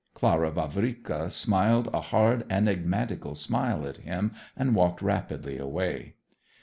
Clara 0.15 0.49
Vavrika 0.49 1.29
smiled 1.31 1.87
a 1.93 2.01
hard, 2.01 2.43
enigmatical 2.51 3.35
smile 3.35 3.85
at 3.87 3.97
him 3.97 4.31
and 4.57 4.73
walked 4.73 5.03
rapidly 5.03 5.59
away. 5.59 6.15